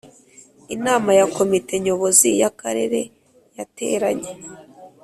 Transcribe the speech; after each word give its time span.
Inama 0.75 1.09
ya 1.19 1.25
Komite 1.35 1.73
Nyobozi 1.83 2.29
y’ 2.41 2.43
Akarere 2.49 3.01
yateranye 3.57 4.31